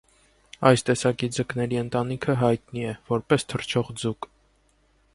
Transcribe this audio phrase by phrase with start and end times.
[0.69, 4.31] Այս տեսակի ձկների ընտանիքը հայտնի է, որպես թռչող ձուկ։